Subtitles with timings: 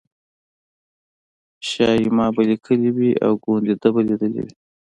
[1.69, 4.53] شایي ما به لیکلي وي او ګوندې ده به لیدلي وي.